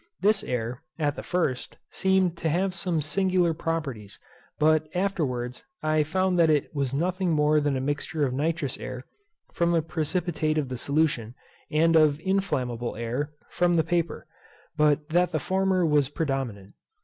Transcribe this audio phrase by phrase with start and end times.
[0.19, 4.17] This air, at the first, seemed to have some singular properties,
[4.57, 9.05] but afterwards I found that it was nothing more than a mixture of nitrous air,
[9.53, 11.35] from the precipitate of the solution,
[11.69, 14.25] and of inflammable air, from the paper;
[14.75, 16.73] but that the former was predominant.